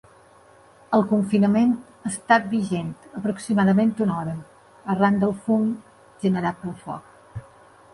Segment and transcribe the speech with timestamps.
[0.97, 2.89] El confinament ha estat vigent
[3.21, 4.37] aproximadament una hora,
[4.97, 5.73] arran del fum
[6.27, 7.51] generat pel foc.